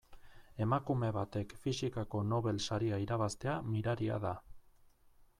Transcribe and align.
Emakume 0.65 1.09
batek 1.17 1.51
fisikako 1.65 2.21
Nobel 2.29 2.61
saria 2.67 2.99
irabaztea 3.03 3.59
miraria 3.75 4.17
da. 4.25 4.33